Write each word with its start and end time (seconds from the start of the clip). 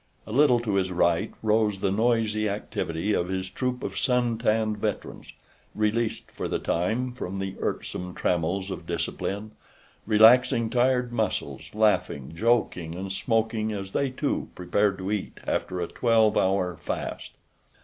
A 0.25 0.31
little 0.31 0.59
to 0.61 0.73
his 0.77 0.91
right 0.91 1.31
rose 1.43 1.79
the 1.79 1.91
noisy 1.91 2.49
activity 2.49 3.13
of 3.13 3.27
his 3.27 3.51
troop 3.51 3.83
of 3.83 3.99
sun 3.99 4.39
tanned 4.39 4.79
veterans, 4.79 5.31
released 5.75 6.31
for 6.31 6.47
the 6.47 6.57
time 6.57 7.13
from 7.13 7.37
the 7.37 7.55
irksome 7.59 8.15
trammels 8.15 8.71
of 8.71 8.87
discipline, 8.87 9.51
relaxing 10.07 10.71
tired 10.71 11.13
muscles, 11.13 11.75
laughing, 11.75 12.33
joking, 12.35 12.95
and 12.95 13.11
smoking 13.11 13.71
as 13.71 13.91
they, 13.91 14.09
too, 14.09 14.49
prepared 14.55 14.97
to 14.97 15.11
eat 15.11 15.39
after 15.45 15.79
a 15.79 15.87
twelve 15.87 16.35
hour 16.35 16.75
fast. 16.77 17.33